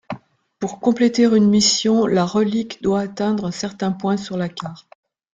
Pour 0.57 0.79
compléter 0.79 1.25
une 1.25 1.47
mission, 1.47 2.07
la 2.07 2.25
Relique 2.25 2.81
doit 2.81 3.01
atteindre 3.01 3.45
un 3.45 3.51
certain 3.51 3.91
point 3.91 4.17
sur 4.17 4.35
la 4.35 4.49
carte. 4.49 4.87